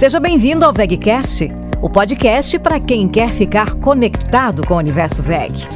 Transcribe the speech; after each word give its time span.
Seja 0.00 0.18
bem-vindo 0.18 0.64
ao 0.64 0.72
VegCast, 0.72 1.52
o 1.82 1.90
podcast 1.90 2.58
para 2.58 2.80
quem 2.80 3.06
quer 3.06 3.34
ficar 3.34 3.74
conectado 3.74 4.66
com 4.66 4.72
o 4.72 4.78
universo 4.78 5.22
VEG. 5.22 5.68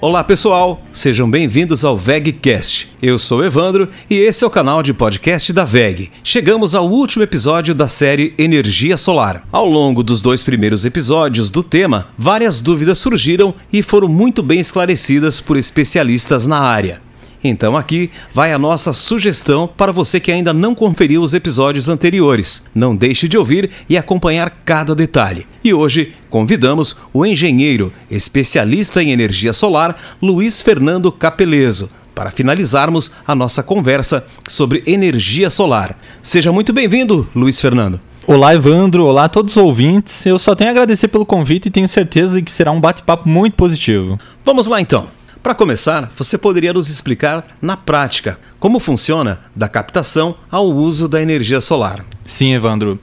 Olá 0.00 0.24
pessoal, 0.24 0.80
sejam 0.90 1.30
bem-vindos 1.30 1.84
ao 1.84 1.94
VegCast. 1.94 2.90
Eu 3.02 3.18
sou 3.18 3.44
Evandro 3.44 3.90
e 4.08 4.14
esse 4.14 4.42
é 4.42 4.46
o 4.46 4.50
canal 4.50 4.82
de 4.82 4.94
podcast 4.94 5.52
da 5.52 5.66
VEG. 5.66 6.10
Chegamos 6.24 6.74
ao 6.74 6.88
último 6.88 7.22
episódio 7.22 7.74
da 7.74 7.86
série 7.86 8.32
Energia 8.38 8.96
Solar. 8.96 9.46
Ao 9.52 9.68
longo 9.68 10.02
dos 10.02 10.22
dois 10.22 10.42
primeiros 10.42 10.86
episódios 10.86 11.50
do 11.50 11.62
tema, 11.62 12.08
várias 12.16 12.58
dúvidas 12.62 12.98
surgiram 12.98 13.52
e 13.70 13.82
foram 13.82 14.08
muito 14.08 14.42
bem 14.42 14.60
esclarecidas 14.60 15.42
por 15.42 15.58
especialistas 15.58 16.46
na 16.46 16.58
área. 16.58 17.04
Então 17.48 17.76
aqui 17.76 18.10
vai 18.32 18.52
a 18.52 18.58
nossa 18.58 18.92
sugestão 18.92 19.68
para 19.68 19.92
você 19.92 20.18
que 20.18 20.32
ainda 20.32 20.52
não 20.52 20.74
conferiu 20.74 21.22
os 21.22 21.34
episódios 21.34 21.88
anteriores. 21.88 22.62
Não 22.74 22.94
deixe 22.94 23.28
de 23.28 23.38
ouvir 23.38 23.70
e 23.88 23.96
acompanhar 23.96 24.50
cada 24.64 24.94
detalhe. 24.94 25.46
E 25.62 25.72
hoje 25.72 26.14
convidamos 26.28 26.96
o 27.12 27.24
engenheiro, 27.24 27.92
especialista 28.10 29.02
em 29.02 29.10
energia 29.10 29.52
solar, 29.52 29.96
Luiz 30.20 30.60
Fernando 30.60 31.10
Capeleso, 31.12 31.90
para 32.14 32.30
finalizarmos 32.30 33.10
a 33.26 33.34
nossa 33.34 33.62
conversa 33.62 34.24
sobre 34.48 34.82
energia 34.86 35.50
solar. 35.50 35.98
Seja 36.22 36.50
muito 36.52 36.72
bem-vindo, 36.72 37.28
Luiz 37.34 37.60
Fernando. 37.60 38.00
Olá, 38.26 38.52
Evandro. 38.52 39.04
Olá 39.04 39.26
a 39.26 39.28
todos 39.28 39.56
os 39.56 39.62
ouvintes. 39.62 40.26
Eu 40.26 40.36
só 40.36 40.52
tenho 40.56 40.68
a 40.68 40.72
agradecer 40.72 41.06
pelo 41.06 41.24
convite 41.24 41.66
e 41.66 41.70
tenho 41.70 41.88
certeza 41.88 42.34
de 42.36 42.42
que 42.42 42.50
será 42.50 42.72
um 42.72 42.80
bate-papo 42.80 43.28
muito 43.28 43.54
positivo. 43.54 44.18
Vamos 44.44 44.66
lá 44.66 44.80
então. 44.80 45.06
Para 45.46 45.54
começar, 45.54 46.10
você 46.18 46.36
poderia 46.36 46.72
nos 46.72 46.90
explicar 46.90 47.44
na 47.62 47.76
prática 47.76 48.36
como 48.58 48.80
funciona 48.80 49.38
da 49.54 49.68
captação 49.68 50.34
ao 50.50 50.66
uso 50.66 51.06
da 51.06 51.22
energia 51.22 51.60
solar. 51.60 52.04
Sim, 52.24 52.52
Evandro. 52.52 52.98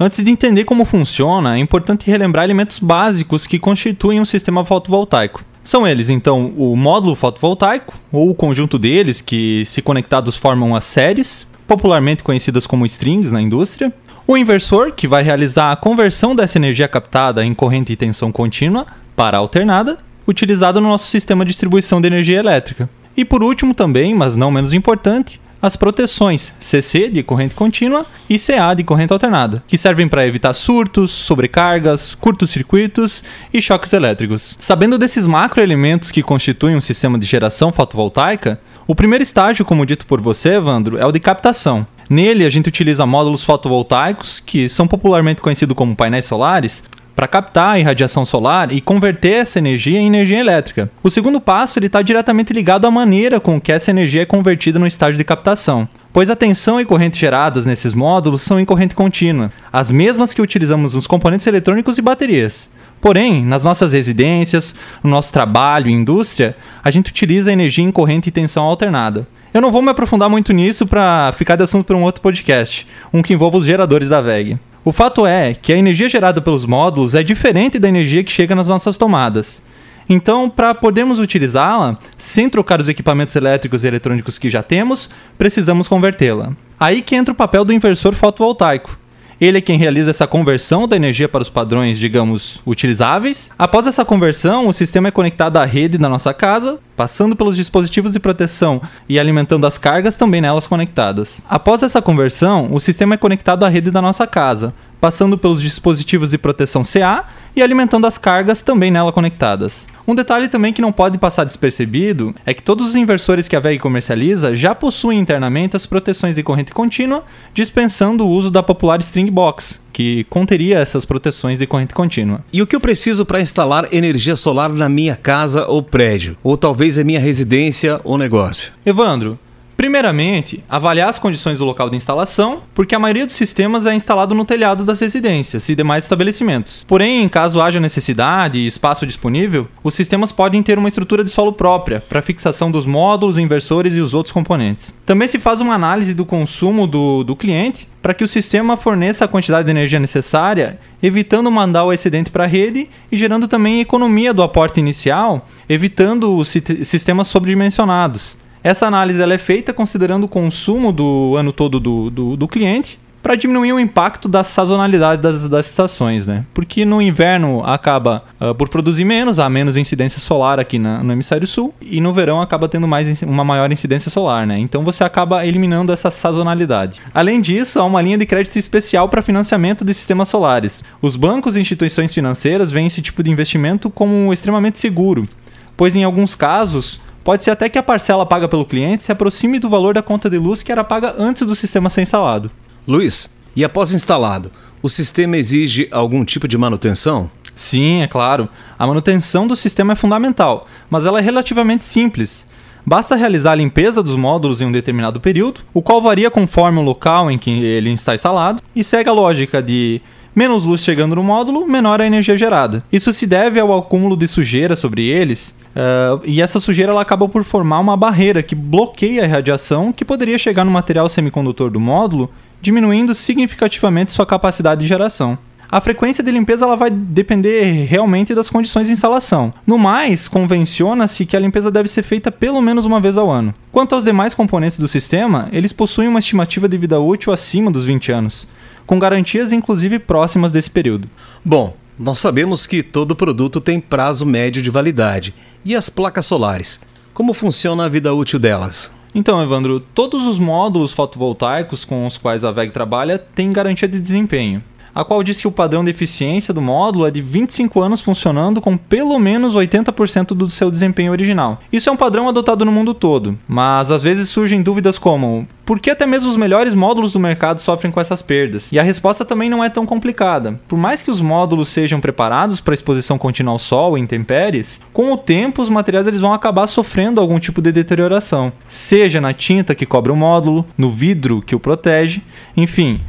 Antes 0.00 0.24
de 0.24 0.28
entender 0.28 0.64
como 0.64 0.84
funciona, 0.84 1.54
é 1.54 1.60
importante 1.60 2.10
relembrar 2.10 2.42
elementos 2.42 2.80
básicos 2.80 3.46
que 3.46 3.60
constituem 3.60 4.20
um 4.20 4.24
sistema 4.24 4.64
fotovoltaico. 4.64 5.44
São 5.62 5.86
eles, 5.86 6.10
então, 6.10 6.52
o 6.56 6.74
módulo 6.74 7.14
fotovoltaico, 7.14 7.94
ou 8.10 8.28
o 8.28 8.34
conjunto 8.34 8.76
deles, 8.76 9.20
que, 9.20 9.62
se 9.64 9.80
conectados, 9.80 10.36
formam 10.36 10.74
as 10.74 10.82
séries, 10.82 11.46
popularmente 11.64 12.24
conhecidas 12.24 12.66
como 12.66 12.84
strings 12.86 13.30
na 13.30 13.40
indústria, 13.40 13.94
o 14.26 14.36
inversor, 14.36 14.90
que 14.90 15.06
vai 15.06 15.22
realizar 15.22 15.70
a 15.70 15.76
conversão 15.76 16.34
dessa 16.34 16.58
energia 16.58 16.88
captada 16.88 17.44
em 17.44 17.54
corrente 17.54 17.92
e 17.92 17.96
tensão 17.96 18.32
contínua 18.32 18.84
para 19.14 19.38
alternada, 19.38 19.98
utilizada 20.26 20.80
no 20.80 20.88
nosso 20.88 21.08
sistema 21.08 21.44
de 21.44 21.50
distribuição 21.50 22.00
de 22.00 22.06
energia 22.06 22.38
elétrica. 22.38 22.88
E 23.16 23.24
por 23.24 23.42
último 23.42 23.74
também, 23.74 24.14
mas 24.14 24.36
não 24.36 24.50
menos 24.50 24.72
importante, 24.72 25.40
as 25.64 25.76
proteções 25.76 26.52
CC 26.58 27.08
de 27.08 27.22
corrente 27.22 27.54
contínua 27.54 28.04
e 28.28 28.38
CA 28.38 28.74
de 28.74 28.84
corrente 28.84 29.14
alternada, 29.14 29.62
que 29.66 29.78
servem 29.78 30.06
para 30.06 30.26
evitar 30.26 30.52
surtos, 30.52 31.10
sobrecargas, 31.10 32.14
curtos-circuitos 32.14 33.24
e 33.52 33.62
choques 33.62 33.94
elétricos. 33.94 34.54
Sabendo 34.58 34.98
desses 34.98 35.26
macroelementos 35.26 36.10
que 36.10 36.22
constituem 36.22 36.76
um 36.76 36.82
sistema 36.82 37.18
de 37.18 37.24
geração 37.24 37.72
fotovoltaica, 37.72 38.60
o 38.86 38.94
primeiro 38.94 39.22
estágio, 39.22 39.64
como 39.64 39.86
dito 39.86 40.04
por 40.04 40.20
você, 40.20 40.50
Evandro, 40.50 40.98
é 40.98 41.06
o 41.06 41.12
de 41.12 41.18
captação. 41.18 41.86
Nele, 42.10 42.44
a 42.44 42.50
gente 42.50 42.68
utiliza 42.68 43.06
módulos 43.06 43.42
fotovoltaicos, 43.42 44.40
que 44.40 44.68
são 44.68 44.86
popularmente 44.86 45.40
conhecidos 45.40 45.74
como 45.74 45.96
painéis 45.96 46.26
solares, 46.26 46.84
para 47.14 47.28
captar 47.28 47.74
a 47.74 47.78
irradiação 47.78 48.24
solar 48.24 48.72
e 48.72 48.80
converter 48.80 49.34
essa 49.34 49.58
energia 49.58 49.98
em 49.98 50.06
energia 50.06 50.40
elétrica. 50.40 50.90
O 51.02 51.10
segundo 51.10 51.40
passo 51.40 51.78
está 51.78 52.02
diretamente 52.02 52.52
ligado 52.52 52.86
à 52.86 52.90
maneira 52.90 53.38
com 53.38 53.60
que 53.60 53.72
essa 53.72 53.90
energia 53.90 54.22
é 54.22 54.26
convertida 54.26 54.78
no 54.78 54.86
estágio 54.86 55.18
de 55.18 55.24
captação, 55.24 55.88
pois 56.12 56.30
a 56.30 56.36
tensão 56.36 56.80
e 56.80 56.84
corrente 56.84 57.18
geradas 57.18 57.66
nesses 57.66 57.94
módulos 57.94 58.42
são 58.42 58.58
em 58.58 58.64
corrente 58.64 58.94
contínua, 58.94 59.50
as 59.72 59.90
mesmas 59.90 60.34
que 60.34 60.42
utilizamos 60.42 60.94
nos 60.94 61.06
componentes 61.06 61.46
eletrônicos 61.46 61.98
e 61.98 62.02
baterias. 62.02 62.70
Porém, 63.00 63.44
nas 63.44 63.64
nossas 63.64 63.92
residências, 63.92 64.74
no 65.02 65.10
nosso 65.10 65.32
trabalho 65.32 65.90
e 65.90 65.92
indústria, 65.92 66.56
a 66.82 66.90
gente 66.90 67.10
utiliza 67.10 67.52
energia 67.52 67.84
em 67.84 67.92
corrente 67.92 68.28
e 68.28 68.32
tensão 68.32 68.64
alternada. 68.64 69.26
Eu 69.52 69.60
não 69.60 69.70
vou 69.70 69.82
me 69.82 69.90
aprofundar 69.90 70.30
muito 70.30 70.52
nisso 70.52 70.86
para 70.86 71.30
ficar 71.32 71.54
de 71.54 71.62
assunto 71.62 71.84
para 71.84 71.96
um 71.96 72.02
outro 72.02 72.22
podcast, 72.22 72.86
um 73.12 73.22
que 73.22 73.34
envolva 73.34 73.58
os 73.58 73.66
geradores 73.66 74.08
da 74.08 74.20
VEG. 74.20 74.58
O 74.84 74.92
fato 74.92 75.26
é 75.26 75.54
que 75.54 75.72
a 75.72 75.78
energia 75.78 76.10
gerada 76.10 76.42
pelos 76.42 76.66
módulos 76.66 77.14
é 77.14 77.22
diferente 77.22 77.78
da 77.78 77.88
energia 77.88 78.22
que 78.22 78.30
chega 78.30 78.54
nas 78.54 78.68
nossas 78.68 78.98
tomadas. 78.98 79.62
Então, 80.06 80.50
para 80.50 80.74
podermos 80.74 81.18
utilizá-la, 81.18 81.96
sem 82.18 82.50
trocar 82.50 82.78
os 82.80 82.88
equipamentos 82.90 83.34
elétricos 83.34 83.82
e 83.82 83.86
eletrônicos 83.86 84.36
que 84.36 84.50
já 84.50 84.62
temos, 84.62 85.08
precisamos 85.38 85.88
convertê-la. 85.88 86.52
Aí 86.78 87.00
que 87.00 87.16
entra 87.16 87.32
o 87.32 87.36
papel 87.36 87.64
do 87.64 87.72
inversor 87.72 88.12
fotovoltaico, 88.12 88.98
ele 89.40 89.58
é 89.58 89.60
quem 89.60 89.76
realiza 89.76 90.10
essa 90.10 90.26
conversão 90.26 90.86
da 90.86 90.96
energia 90.96 91.28
para 91.28 91.42
os 91.42 91.48
padrões, 91.48 91.98
digamos, 91.98 92.60
utilizáveis. 92.66 93.50
Após 93.58 93.86
essa 93.86 94.04
conversão, 94.04 94.68
o 94.68 94.72
sistema 94.72 95.08
é 95.08 95.10
conectado 95.10 95.56
à 95.56 95.64
rede 95.64 95.98
da 95.98 96.08
nossa 96.08 96.32
casa, 96.32 96.78
passando 96.96 97.34
pelos 97.34 97.56
dispositivos 97.56 98.12
de 98.12 98.20
proteção 98.20 98.80
e 99.08 99.18
alimentando 99.18 99.66
as 99.66 99.78
cargas 99.78 100.16
também 100.16 100.40
nelas 100.40 100.66
conectadas. 100.66 101.42
Após 101.48 101.82
essa 101.82 102.00
conversão, 102.00 102.72
o 102.72 102.80
sistema 102.80 103.14
é 103.14 103.18
conectado 103.18 103.64
à 103.64 103.68
rede 103.68 103.90
da 103.90 104.02
nossa 104.02 104.26
casa, 104.26 104.72
passando 105.00 105.36
pelos 105.36 105.60
dispositivos 105.60 106.30
de 106.30 106.38
proteção 106.38 106.82
CA 106.82 107.24
e 107.54 107.62
alimentando 107.62 108.06
as 108.06 108.16
cargas 108.16 108.62
também 108.62 108.90
nela 108.90 109.12
conectadas. 109.12 109.86
Um 110.06 110.14
detalhe 110.14 110.48
também 110.48 110.72
que 110.72 110.82
não 110.82 110.92
pode 110.92 111.16
passar 111.16 111.44
despercebido 111.44 112.34
é 112.44 112.52
que 112.52 112.62
todos 112.62 112.88
os 112.88 112.94
inversores 112.94 113.48
que 113.48 113.56
a 113.56 113.60
VEG 113.60 113.78
comercializa 113.78 114.54
já 114.54 114.74
possuem 114.74 115.18
internamente 115.18 115.76
as 115.76 115.86
proteções 115.86 116.34
de 116.34 116.42
corrente 116.42 116.72
contínua, 116.72 117.24
dispensando 117.54 118.26
o 118.26 118.30
uso 118.30 118.50
da 118.50 118.62
popular 118.62 119.00
String 119.00 119.30
Box, 119.30 119.80
que 119.92 120.24
conteria 120.24 120.78
essas 120.78 121.06
proteções 121.06 121.58
de 121.58 121.66
corrente 121.66 121.94
contínua. 121.94 122.44
E 122.52 122.60
o 122.60 122.66
que 122.66 122.76
eu 122.76 122.80
preciso 122.80 123.24
para 123.24 123.40
instalar 123.40 123.88
energia 123.92 124.36
solar 124.36 124.68
na 124.68 124.90
minha 124.90 125.16
casa 125.16 125.66
ou 125.66 125.82
prédio? 125.82 126.36
Ou 126.42 126.56
talvez 126.58 126.98
em 126.98 127.04
minha 127.04 127.20
residência 127.20 127.98
ou 128.04 128.18
negócio? 128.18 128.72
Evandro, 128.84 129.38
Primeiramente, 129.84 130.64
avaliar 130.66 131.10
as 131.10 131.18
condições 131.18 131.58
do 131.58 131.64
local 131.66 131.90
de 131.90 131.96
instalação, 131.98 132.62
porque 132.74 132.94
a 132.94 132.98
maioria 132.98 133.26
dos 133.26 133.34
sistemas 133.34 133.84
é 133.84 133.94
instalado 133.94 134.34
no 134.34 134.42
telhado 134.42 134.82
das 134.82 134.98
residências 134.98 135.68
e 135.68 135.74
demais 135.74 136.04
estabelecimentos. 136.04 136.82
Porém, 136.88 137.28
caso 137.28 137.60
haja 137.60 137.78
necessidade 137.78 138.58
e 138.58 138.66
espaço 138.66 139.04
disponível, 139.04 139.68
os 139.82 139.92
sistemas 139.92 140.32
podem 140.32 140.62
ter 140.62 140.78
uma 140.78 140.88
estrutura 140.88 141.22
de 141.22 141.28
solo 141.28 141.52
própria 141.52 142.00
para 142.00 142.22
fixação 142.22 142.70
dos 142.70 142.86
módulos, 142.86 143.36
inversores 143.36 143.94
e 143.94 144.00
os 144.00 144.14
outros 144.14 144.32
componentes. 144.32 144.90
Também 145.04 145.28
se 145.28 145.38
faz 145.38 145.60
uma 145.60 145.74
análise 145.74 146.14
do 146.14 146.24
consumo 146.24 146.86
do, 146.86 147.22
do 147.22 147.36
cliente 147.36 147.86
para 148.00 148.14
que 148.14 148.24
o 148.24 148.28
sistema 148.28 148.78
forneça 148.78 149.26
a 149.26 149.28
quantidade 149.28 149.66
de 149.66 149.70
energia 149.70 150.00
necessária, 150.00 150.78
evitando 151.02 151.50
mandar 151.50 151.84
o 151.84 151.92
excedente 151.92 152.30
para 152.30 152.44
a 152.44 152.46
rede 152.46 152.88
e 153.12 153.18
gerando 153.18 153.46
também 153.46 153.82
economia 153.82 154.32
do 154.32 154.42
aporte 154.42 154.80
inicial, 154.80 155.46
evitando 155.68 156.34
os 156.36 156.48
sistemas 156.48 157.28
sobredimensionados. 157.28 158.42
Essa 158.64 158.86
análise 158.86 159.20
ela 159.20 159.34
é 159.34 159.38
feita 159.38 159.74
considerando 159.74 160.24
o 160.24 160.28
consumo 160.28 160.90
do 160.90 161.36
ano 161.36 161.52
todo 161.52 161.78
do, 161.78 162.08
do, 162.08 162.34
do 162.34 162.48
cliente 162.48 162.98
para 163.22 163.36
diminuir 163.36 163.74
o 163.74 163.80
impacto 163.80 164.26
da 164.26 164.42
sazonalidade 164.42 165.20
das, 165.20 165.46
das 165.46 165.66
estações, 165.66 166.26
né? 166.26 166.46
Porque 166.54 166.84
no 166.84 167.00
inverno 167.00 167.62
acaba 167.64 168.24
uh, 168.40 168.54
por 168.54 168.70
produzir 168.70 169.04
menos, 169.04 169.38
há 169.38 169.50
menos 169.50 169.76
incidência 169.76 170.18
solar 170.18 170.58
aqui 170.58 170.78
na, 170.78 171.02
no 171.02 171.12
hemisfério 171.12 171.46
sul, 171.46 171.74
e 171.80 172.00
no 172.00 172.12
verão 172.12 172.40
acaba 172.40 172.66
tendo 172.66 172.88
mais 172.88 173.22
uma 173.22 173.44
maior 173.44 173.70
incidência 173.70 174.10
solar, 174.10 174.46
né? 174.46 174.58
Então 174.58 174.82
você 174.82 175.04
acaba 175.04 175.44
eliminando 175.46 175.92
essa 175.92 176.10
sazonalidade. 176.10 177.02
Além 177.12 177.42
disso, 177.42 177.78
há 177.80 177.84
uma 177.84 178.00
linha 178.00 178.16
de 178.16 178.24
crédito 178.24 178.56
especial 178.56 179.10
para 179.10 179.20
financiamento 179.20 179.84
de 179.84 179.92
sistemas 179.92 180.28
solares. 180.28 180.82
Os 181.02 181.16
bancos 181.16 181.56
e 181.56 181.60
instituições 181.60 182.14
financeiras 182.14 182.70
veem 182.70 182.86
esse 182.86 183.02
tipo 183.02 183.22
de 183.22 183.30
investimento 183.30 183.90
como 183.90 184.32
extremamente 184.32 184.80
seguro, 184.80 185.28
pois 185.76 185.94
em 185.96 186.04
alguns 186.04 186.34
casos 186.34 187.00
Pode 187.24 187.42
ser 187.42 187.52
até 187.52 187.70
que 187.70 187.78
a 187.78 187.82
parcela 187.82 188.26
paga 188.26 188.46
pelo 188.46 188.66
cliente 188.66 189.02
se 189.02 189.10
aproxime 189.10 189.58
do 189.58 189.70
valor 189.70 189.94
da 189.94 190.02
conta 190.02 190.28
de 190.28 190.36
luz 190.36 190.62
que 190.62 190.70
era 190.70 190.84
paga 190.84 191.14
antes 191.18 191.46
do 191.46 191.54
sistema 191.54 191.88
ser 191.88 192.02
instalado. 192.02 192.50
Luiz, 192.86 193.30
e 193.56 193.64
após 193.64 193.94
instalado, 193.94 194.52
o 194.82 194.90
sistema 194.90 195.38
exige 195.38 195.88
algum 195.90 196.22
tipo 196.22 196.46
de 196.46 196.58
manutenção? 196.58 197.30
Sim, 197.54 198.02
é 198.02 198.06
claro. 198.06 198.46
A 198.78 198.86
manutenção 198.86 199.46
do 199.46 199.56
sistema 199.56 199.94
é 199.94 199.96
fundamental, 199.96 200.68
mas 200.90 201.06
ela 201.06 201.18
é 201.18 201.22
relativamente 201.22 201.86
simples. 201.86 202.46
Basta 202.84 203.16
realizar 203.16 203.52
a 203.52 203.54
limpeza 203.56 204.02
dos 204.02 204.16
módulos 204.16 204.60
em 204.60 204.66
um 204.66 204.72
determinado 204.72 205.18
período, 205.18 205.62
o 205.72 205.80
qual 205.80 206.02
varia 206.02 206.30
conforme 206.30 206.78
o 206.78 206.82
local 206.82 207.30
em 207.30 207.38
que 207.38 207.50
ele 207.50 207.90
está 207.90 208.14
instalado, 208.14 208.62
e 208.76 208.84
segue 208.84 209.08
a 209.08 209.14
lógica 209.14 209.62
de 209.62 210.02
menos 210.34 210.64
luz 210.64 210.82
chegando 210.82 211.16
no 211.16 211.24
módulo, 211.24 211.66
menor 211.66 212.02
a 212.02 212.06
energia 212.06 212.36
gerada. 212.36 212.84
Isso 212.92 213.14
se 213.14 213.26
deve 213.26 213.58
ao 213.58 213.74
acúmulo 213.78 214.14
de 214.14 214.28
sujeira 214.28 214.76
sobre 214.76 215.06
eles 215.06 215.54
Uh, 215.74 216.22
e 216.24 216.40
essa 216.40 216.60
sujeira 216.60 216.92
ela 216.92 217.02
acaba 217.02 217.28
por 217.28 217.42
formar 217.42 217.80
uma 217.80 217.96
barreira 217.96 218.42
que 218.42 218.54
bloqueia 218.54 219.24
a 219.24 219.28
radiação 219.28 219.92
que 219.92 220.04
poderia 220.04 220.38
chegar 220.38 220.64
no 220.64 220.70
material 220.70 221.08
semicondutor 221.08 221.70
do 221.70 221.80
módulo, 221.80 222.30
diminuindo 222.62 223.14
significativamente 223.14 224.12
sua 224.12 224.24
capacidade 224.24 224.82
de 224.82 224.86
geração. 224.86 225.36
A 225.70 225.80
frequência 225.80 226.22
de 226.22 226.30
limpeza 226.30 226.64
ela 226.64 226.76
vai 226.76 226.88
depender 226.88 227.84
realmente 227.86 228.32
das 228.32 228.48
condições 228.48 228.86
de 228.86 228.92
instalação. 228.92 229.52
No 229.66 229.76
mais, 229.76 230.28
convenciona-se 230.28 231.26
que 231.26 231.36
a 231.36 231.40
limpeza 231.40 231.68
deve 231.68 231.88
ser 231.88 232.04
feita 232.04 232.30
pelo 232.30 232.62
menos 232.62 232.86
uma 232.86 233.00
vez 233.00 233.16
ao 233.16 233.28
ano. 233.28 233.52
Quanto 233.72 233.96
aos 233.96 234.04
demais 234.04 234.34
componentes 234.34 234.78
do 234.78 234.86
sistema, 234.86 235.48
eles 235.50 235.72
possuem 235.72 236.06
uma 236.06 236.20
estimativa 236.20 236.68
de 236.68 236.78
vida 236.78 237.00
útil 237.00 237.32
acima 237.32 237.72
dos 237.72 237.84
20 237.84 238.12
anos, 238.12 238.46
com 238.86 239.00
garantias 239.00 239.50
inclusive 239.52 239.98
próximas 239.98 240.52
desse 240.52 240.70
período. 240.70 241.08
Bom, 241.44 241.74
nós 241.98 242.20
sabemos 242.20 242.66
que 242.66 242.82
todo 242.82 243.16
produto 243.16 243.60
tem 243.60 243.80
prazo 243.80 244.24
médio 244.24 244.62
de 244.62 244.70
validade. 244.70 245.34
E 245.64 245.74
as 245.74 245.88
placas 245.88 246.26
solares? 246.26 246.78
Como 247.14 247.32
funciona 247.32 247.86
a 247.86 247.88
vida 247.88 248.12
útil 248.12 248.38
delas? 248.38 248.92
Então, 249.14 249.42
Evandro, 249.42 249.80
todos 249.80 250.26
os 250.26 250.38
módulos 250.38 250.92
fotovoltaicos 250.92 251.86
com 251.86 252.06
os 252.06 252.18
quais 252.18 252.44
a 252.44 252.50
VEG 252.50 252.70
trabalha 252.70 253.18
têm 253.18 253.50
garantia 253.50 253.88
de 253.88 253.98
desempenho 253.98 254.62
a 254.94 255.04
qual 255.04 255.22
diz 255.22 255.40
que 255.40 255.48
o 255.48 255.52
padrão 255.52 255.84
de 255.84 255.90
eficiência 255.90 256.54
do 256.54 256.62
módulo 256.62 257.06
é 257.06 257.10
de 257.10 257.20
25 257.20 257.80
anos 257.80 258.00
funcionando 258.00 258.60
com 258.60 258.76
pelo 258.76 259.18
menos 259.18 259.56
80% 259.56 260.28
do 260.28 260.48
seu 260.48 260.70
desempenho 260.70 261.12
original. 261.12 261.60
Isso 261.72 261.88
é 261.88 261.92
um 261.92 261.96
padrão 261.96 262.28
adotado 262.28 262.64
no 262.64 262.72
mundo 262.72 262.94
todo, 262.94 263.38
mas 263.48 263.90
às 263.90 264.02
vezes 264.02 264.28
surgem 264.28 264.62
dúvidas 264.62 264.98
como: 264.98 265.46
por 265.64 265.80
que 265.80 265.90
até 265.90 266.04
mesmo 266.04 266.30
os 266.30 266.36
melhores 266.36 266.74
módulos 266.74 267.12
do 267.12 267.18
mercado 267.18 267.60
sofrem 267.60 267.90
com 267.90 268.00
essas 268.00 268.20
perdas? 268.20 268.70
E 268.70 268.78
a 268.78 268.82
resposta 268.82 269.24
também 269.24 269.48
não 269.48 269.64
é 269.64 269.68
tão 269.68 269.86
complicada. 269.86 270.60
Por 270.68 270.78
mais 270.78 271.02
que 271.02 271.10
os 271.10 271.20
módulos 271.20 271.68
sejam 271.68 272.00
preparados 272.00 272.60
para 272.60 272.74
exposição 272.74 273.18
contínua 273.18 273.52
ao 273.52 273.58
sol 273.58 273.96
e 273.96 274.00
intempéries, 274.00 274.80
com 274.92 275.12
o 275.12 275.16
tempo 275.16 275.62
os 275.62 275.70
materiais 275.70 276.06
eles 276.06 276.20
vão 276.20 276.32
acabar 276.32 276.66
sofrendo 276.66 277.20
algum 277.20 277.38
tipo 277.38 277.62
de 277.62 277.72
deterioração, 277.72 278.52
seja 278.68 279.20
na 279.20 279.32
tinta 279.32 279.74
que 279.74 279.86
cobre 279.86 280.12
o 280.12 280.16
módulo, 280.16 280.66
no 280.76 280.90
vidro 280.90 281.42
que 281.42 281.54
o 281.54 281.60
protege, 281.60 282.22
enfim. 282.56 283.00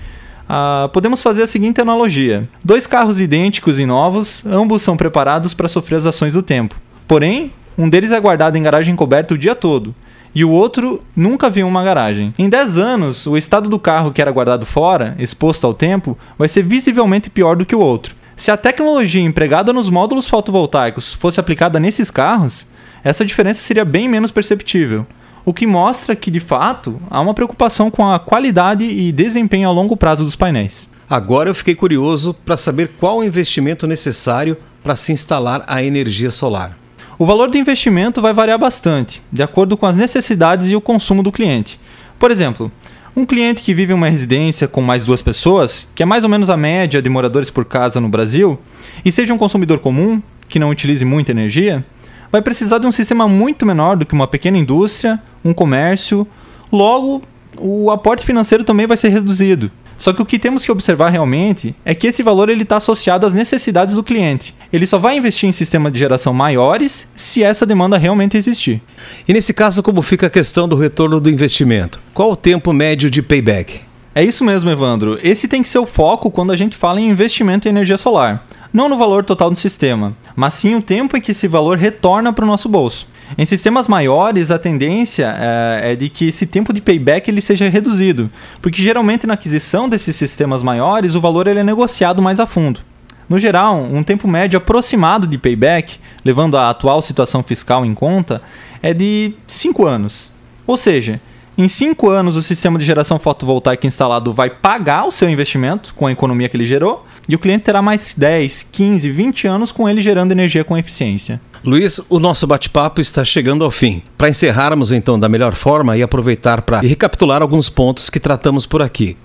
Ah, 0.48 0.90
podemos 0.94 1.22
fazer 1.22 1.44
a 1.44 1.48
seguinte 1.48 1.82
analogia: 1.82 2.48
dois 2.64 2.86
carros 2.86 3.20
idênticos 3.20 3.80
e 3.80 3.86
novos, 3.86 4.46
ambos 4.46 4.82
são 4.82 4.96
preparados 4.96 5.54
para 5.54 5.68
sofrer 5.68 5.98
as 5.98 6.06
ações 6.06 6.34
do 6.34 6.44
tempo. 6.44 6.76
Porém, 7.08 7.52
um 7.78 7.90
deles 7.90 8.12
é 8.12 8.20
guardado 8.20 8.58
em 8.58 8.64
garagem 8.64 8.96
coberta 8.96 9.34
o 9.34 9.38
dia 9.38 9.56
todo, 9.56 9.94
e 10.34 10.44
o 10.44 10.52
outro 10.52 11.02
nunca 11.16 11.50
viu 11.50 11.68
uma 11.68 11.84
garagem. 11.84 12.34
Em 12.38 12.50
10 12.50 12.78
anos, 12.78 13.26
o 13.26 13.38
estado 13.38 13.70
do 13.70 13.80
carro 13.80 14.12
que 14.12 14.22
era 14.22 14.32
guardado 14.32 14.66
fora, 14.66 15.16
exposto 15.20 15.66
ao 15.66 15.74
tempo, 15.74 16.18
vai 16.38 16.48
ser 16.48 16.64
visivelmente 16.64 17.30
pior 17.30 17.56
do 17.56 17.66
que 17.66 17.76
o 17.76 17.80
outro. 17.80 18.16
Se 18.36 18.52
a 18.52 18.58
tecnologia 18.58 19.22
empregada 19.22 19.72
nos 19.72 19.90
módulos 19.90 20.28
fotovoltaicos 20.28 21.14
fosse 21.14 21.40
aplicada 21.40 21.80
nesses 21.80 22.12
carros, 22.12 22.68
essa 23.04 23.24
diferença 23.24 23.62
seria 23.62 23.86
bem 23.86 24.10
menos 24.10 24.32
perceptível 24.32 25.06
o 25.46 25.54
que 25.54 25.68
mostra 25.68 26.16
que, 26.16 26.32
de 26.32 26.40
fato, 26.40 27.00
há 27.10 27.22
uma 27.22 27.34
preocupação 27.34 27.92
com 27.92 28.12
a 28.12 28.20
qualidade 28.20 28.84
e 28.84 29.12
desempenho 29.12 29.70
a 29.70 29.72
longo 29.72 29.96
prazo 29.96 30.26
dos 30.26 30.36
painéis. 30.36 30.90
Agora 31.08 31.50
eu 31.50 31.56
fiquei 31.56 31.76
curioso 31.76 32.34
para 32.34 32.58
saber 32.58 32.94
qual 33.00 33.20
o 33.20 33.24
investimento 33.24 33.86
necessário 33.86 34.58
para 34.84 34.96
se 34.96 35.14
instalar 35.14 35.64
a 35.68 35.84
energia 35.84 36.32
solar. 36.32 36.76
O 37.18 37.26
valor 37.26 37.50
do 37.50 37.58
investimento 37.58 38.22
vai 38.22 38.34
variar 38.34 38.58
bastante, 38.58 39.22
de 39.32 39.44
acordo 39.44 39.78
com 39.78 39.86
as 39.86 39.96
necessidades 39.96 40.70
e 40.70 40.76
o 40.76 40.82
consumo 40.82 41.22
do 41.22 41.32
cliente. 41.32 41.80
Por 42.18 42.32
exemplo, 42.32 42.72
um 43.16 43.26
cliente 43.26 43.62
que 43.62 43.74
vive 43.74 43.94
em 43.94 43.96
uma 43.96 44.10
residência 44.10 44.68
com 44.68 44.82
mais 44.82 45.06
duas 45.06 45.22
pessoas, 45.22 45.88
que 45.94 46.04
é 46.04 46.06
mais 46.06 46.24
ou 46.24 46.30
menos 46.30 46.50
a 46.50 46.58
média 46.58 47.02
de 47.02 47.10
moradores 47.10 47.52
por 47.52 47.64
casa 47.64 48.02
no 48.02 48.10
Brasil, 48.10 48.60
e 49.06 49.12
seja 49.12 49.34
um 49.34 49.38
consumidor 49.38 49.80
comum, 49.80 50.22
que 50.50 50.60
não 50.60 50.70
utilize 50.70 51.06
muita 51.06 51.32
energia, 51.32 51.86
vai 52.32 52.42
precisar 52.42 52.80
de 52.80 52.88
um 52.88 52.92
sistema 52.92 53.28
muito 53.28 53.66
menor 53.66 53.96
do 53.96 54.06
que 54.06 54.14
uma 54.14 54.28
pequena 54.28 54.58
indústria, 54.58 55.20
um 55.44 55.54
comércio. 55.54 56.28
Logo, 56.72 57.22
o 57.58 57.92
aporte 57.92 58.26
financeiro 58.26 58.64
também 58.64 58.88
vai 58.88 58.98
ser 58.98 59.10
reduzido. 59.10 59.72
Só 59.98 60.12
que 60.12 60.22
o 60.22 60.26
que 60.26 60.38
temos 60.38 60.66
que 60.66 60.72
observar 60.72 61.10
realmente 61.10 61.74
é 61.86 61.96
que 61.96 62.08
esse 62.08 62.22
valor 62.22 62.50
ele 62.50 62.64
está 62.64 62.78
associado 62.78 63.26
às 63.26 63.34
necessidades 63.34 63.96
do 63.96 64.04
cliente. 64.04 64.54
Ele 64.72 64.86
só 64.86 64.98
vai 64.98 65.18
investir 65.18 65.48
em 65.48 65.54
sistemas 65.54 65.94
de 65.94 66.00
geração 66.00 66.34
maiores 66.34 67.08
se 67.16 67.42
essa 67.42 67.66
demanda 67.66 67.98
realmente 67.98 68.38
existir. 68.38 68.82
E 69.28 69.34
nesse 69.34 69.54
caso, 69.54 69.82
como 69.82 70.02
fica 70.02 70.28
a 70.28 70.30
questão 70.30 70.68
do 70.68 70.76
retorno 70.76 71.22
do 71.22 71.30
investimento? 71.30 72.00
Qual 72.14 72.32
o 72.32 72.36
tempo 72.36 72.74
médio 72.74 73.10
de 73.10 73.22
payback? 73.22 73.82
É 74.14 74.24
isso 74.24 74.44
mesmo, 74.44 74.70
Evandro. 74.70 75.18
Esse 75.24 75.48
tem 75.48 75.62
que 75.62 75.70
ser 75.70 75.80
o 75.80 75.86
foco 75.86 76.30
quando 76.30 76.52
a 76.52 76.58
gente 76.58 76.76
fala 76.76 77.00
em 77.00 77.10
investimento 77.10 77.68
em 77.68 77.72
energia 77.72 77.98
solar 77.98 78.46
não 78.76 78.90
no 78.90 78.98
valor 78.98 79.24
total 79.24 79.50
do 79.50 79.56
sistema, 79.56 80.14
mas 80.36 80.54
sim 80.54 80.76
o 80.76 80.82
tempo 80.82 81.16
em 81.16 81.22
que 81.22 81.32
esse 81.32 81.48
valor 81.48 81.78
retorna 81.78 82.34
para 82.34 82.44
o 82.44 82.48
nosso 82.48 82.68
bolso. 82.68 83.08
Em 83.38 83.46
sistemas 83.46 83.88
maiores, 83.88 84.52
a 84.52 84.60
tendência 84.60 85.34
é, 85.40 85.94
é, 85.94 85.96
de 85.96 86.10
que 86.10 86.28
esse 86.28 86.46
tempo 86.46 86.74
de 86.74 86.82
payback 86.82 87.32
ele 87.32 87.40
seja 87.40 87.70
reduzido, 87.70 88.30
porque 88.62 88.82
geralmente 88.82 89.26
na 89.26 89.36
aquisição 89.36 89.88
desses 89.88 90.18
sistemas 90.18 90.62
maiores 90.62 91.16
o 91.16 91.22
valor 91.22 91.48
ele 91.48 91.60
é 91.60 91.64
negociado 91.64 92.22
mais 92.22 92.38
a 92.38 92.46
fundo. 92.46 92.82
No 93.30 93.40
geral, 93.40 93.80
um 93.80 94.04
tempo 94.04 94.28
médio 94.28 94.58
aproximado 94.58 95.26
de 95.26 95.38
payback, 95.38 95.98
levando 96.26 96.58
a 96.58 96.70
atual 96.70 97.02
situação 97.02 97.42
fiscal 97.42 97.86
em 97.86 97.96
conta, 97.96 98.42
é 98.84 98.94
de 98.94 99.34
5 99.48 99.86
anos. 99.88 100.30
Ou 100.68 100.76
seja, 100.76 101.22
em 101.58 101.70
5 101.70 102.10
anos 102.10 102.36
o 102.36 102.44
sistema 102.44 102.78
de 102.78 102.84
geração 102.84 103.18
fotovoltaica 103.20 103.88
instalado 103.88 104.34
vai 104.34 104.50
pagar 104.50 105.06
o 105.06 105.12
seu 105.12 105.30
investimento 105.30 105.94
com 105.96 106.06
a 106.06 106.12
economia 106.12 106.50
que 106.50 106.58
ele 106.58 106.66
gerou, 106.66 107.06
e 107.28 107.36
o 107.36 107.40
cliente 107.40 107.66
terá 107.66 107.82
mais 107.82 108.14
10, 108.18 108.68
15, 108.72 109.10
20 109.10 109.48
anos 109.48 109.72
com 109.72 109.88
ele 109.90 110.02
gerando 110.02 110.32
energia 110.32 110.64
com 110.64 110.78
eficiência. 110.78 111.42
Luiz, 111.64 112.00
o 112.10 112.20
nosso 112.20 112.46
bate-papo 112.46 113.02
está 113.02 113.26
chegando 113.26 113.64
ao 113.64 113.72
fim. 113.72 114.04
Para 114.18 114.30
encerrarmos 114.30 114.92
então 114.92 115.20
da 115.20 115.28
melhor 115.28 115.56
forma 115.56 115.98
e 115.98 116.04
aproveitar 116.04 116.62
para 116.62 116.80
recapitular 116.80 117.42
alguns 117.42 117.70
pontos 117.70 118.10
que 118.10 118.20
tratamos 118.20 118.66
por 118.68 118.82
aqui. 118.82 119.18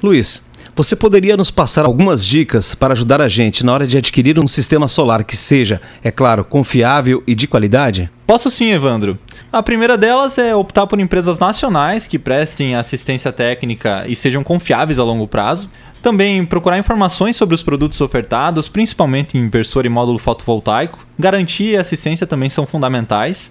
Luiz, 0.00 0.42
você 0.76 0.94
poderia 0.94 1.36
nos 1.36 1.50
passar 1.50 1.84
algumas 1.84 2.24
dicas 2.24 2.72
para 2.72 2.94
ajudar 2.94 3.20
a 3.20 3.26
gente 3.26 3.66
na 3.66 3.72
hora 3.72 3.84
de 3.84 3.98
adquirir 3.98 4.38
um 4.38 4.46
sistema 4.46 4.86
solar 4.86 5.24
que 5.24 5.36
seja, 5.36 5.80
é 6.04 6.10
claro, 6.12 6.44
confiável 6.44 7.20
e 7.26 7.34
de 7.34 7.48
qualidade? 7.48 8.08
Posso 8.24 8.48
sim, 8.48 8.70
Evandro. 8.70 9.18
A 9.52 9.60
primeira 9.60 9.98
delas 9.98 10.38
é 10.38 10.54
optar 10.54 10.86
por 10.86 11.00
empresas 11.00 11.40
nacionais 11.40 12.06
que 12.06 12.16
prestem 12.16 12.76
assistência 12.76 13.32
técnica 13.32 14.04
e 14.06 14.14
sejam 14.14 14.44
confiáveis 14.44 15.00
a 15.00 15.02
longo 15.02 15.26
prazo. 15.26 15.68
Também 16.02 16.44
procurar 16.44 16.78
informações 16.78 17.36
sobre 17.36 17.54
os 17.54 17.62
produtos 17.62 18.00
ofertados, 18.00 18.68
principalmente 18.68 19.36
inversor 19.36 19.84
e 19.84 19.88
módulo 19.88 20.18
fotovoltaico. 20.18 21.04
Garantia 21.18 21.72
e 21.72 21.76
assistência 21.76 22.26
também 22.26 22.48
são 22.48 22.66
fundamentais. 22.66 23.50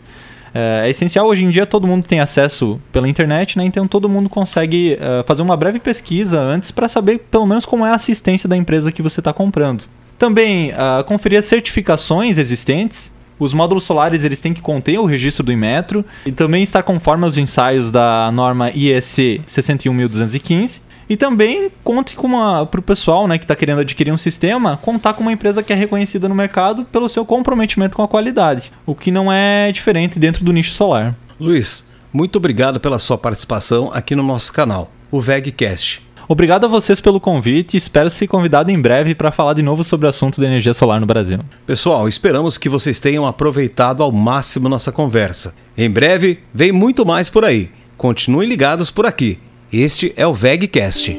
É, 0.54 0.84
é 0.86 0.90
essencial 0.90 1.28
hoje 1.28 1.44
em 1.44 1.50
dia 1.50 1.66
todo 1.66 1.86
mundo 1.86 2.06
tem 2.06 2.20
acesso 2.20 2.80
pela 2.92 3.08
internet, 3.08 3.58
né? 3.58 3.66
então 3.66 3.88
todo 3.88 4.08
mundo 4.08 4.30
consegue 4.30 4.98
uh, 4.98 5.24
fazer 5.26 5.42
uma 5.42 5.58
breve 5.58 5.80
pesquisa 5.80 6.40
antes 6.40 6.72
para 6.72 6.88
saber 6.88 7.20
pelo 7.30 7.46
menos 7.46 7.66
como 7.66 7.86
é 7.86 7.92
a 7.92 7.96
assistência 7.96 8.48
da 8.48 8.56
empresa 8.56 8.92
que 8.92 9.02
você 9.02 9.20
está 9.20 9.34
comprando. 9.34 9.84
Também 10.18 10.72
uh, 10.72 11.04
conferir 11.04 11.38
as 11.38 11.46
certificações 11.46 12.38
existentes. 12.38 13.12
Os 13.40 13.54
módulos 13.54 13.84
solares 13.84 14.24
eles 14.24 14.40
têm 14.40 14.52
que 14.52 14.62
conter 14.62 14.98
o 14.98 15.06
registro 15.06 15.44
do 15.44 15.52
Inmetro 15.52 16.04
e 16.26 16.32
também 16.32 16.64
estar 16.64 16.82
conforme 16.82 17.24
aos 17.24 17.38
ensaios 17.38 17.92
da 17.92 18.32
norma 18.32 18.72
IEC 18.72 19.42
61215 19.46 20.87
e 21.10 21.16
também 21.16 21.72
conte 21.84 22.16
com 22.16 22.28
uma 22.28 22.66
para 22.66 22.80
o 22.80 22.84
pessoal, 22.84 23.28
né, 23.28 23.38
que 23.38 23.44
está 23.44 23.56
querendo 23.56 23.82
adquirir 23.82 24.12
um 24.12 24.18
sistema, 24.18 24.78
contar 24.82 25.14
com 25.14 25.22
uma 25.22 25.32
empresa 25.32 25.64
que 25.64 25.72
é 25.72 25.76
reconhecida 25.76 26.28
no 26.28 26.36
mercado 26.36 26.86
pelo 26.86 27.10
seu 27.10 27.26
comprometimento 27.26 27.96
com 27.96 28.04
a 28.04 28.08
qualidade, 28.08 28.72
o 28.86 28.96
que 28.96 29.12
não 29.12 29.32
é 29.32 29.72
diferente 29.72 30.20
dentro 30.20 30.44
do 30.44 30.54
nicho 30.54 30.72
solar. 30.72 31.16
Luiz, 31.40 31.88
muito 32.12 32.38
obrigado 32.38 32.80
pela 32.80 33.00
sua 33.00 33.18
participação 33.18 33.92
aqui 33.94 34.16
no 34.16 34.24
nosso 34.24 34.52
canal, 34.52 34.92
o 35.12 35.20
VegCast. 35.22 36.08
Obrigado 36.30 36.66
a 36.66 36.68
vocês 36.68 37.00
pelo 37.00 37.22
convite 37.22 37.76
e 37.76 37.78
espero 37.78 38.10
ser 38.10 38.28
convidado 38.28 38.70
em 38.70 38.78
breve 38.78 39.16
para 39.16 39.32
falar 39.32 39.54
de 39.54 39.62
novo 39.62 39.82
sobre 39.82 40.08
o 40.08 40.10
assunto 40.10 40.42
da 40.42 40.48
energia 40.48 40.74
solar 40.74 41.00
no 41.00 41.06
Brasil. 41.06 41.40
Pessoal, 41.66 42.06
esperamos 42.06 42.58
que 42.58 42.68
vocês 42.68 43.00
tenham 43.00 43.26
aproveitado 43.26 44.04
ao 44.04 44.12
máximo 44.12 44.68
nossa 44.68 44.92
conversa. 44.92 45.56
Em 45.78 45.90
breve, 45.90 46.40
vem 46.54 46.74
muito 46.74 47.06
mais 47.06 47.30
por 47.30 47.46
aí. 47.46 47.72
Continuem 47.96 48.50
ligados 48.50 48.92
por 48.92 49.06
aqui. 49.06 49.40
Este 49.72 50.14
é 50.16 50.26
o 50.26 50.34
VegCast. 50.34 51.14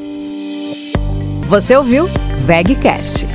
Você 1.49 1.77
ouviu 1.77 2.09
VegCast 2.47 3.27